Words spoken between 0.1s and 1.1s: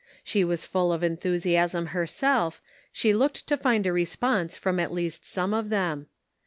She was full of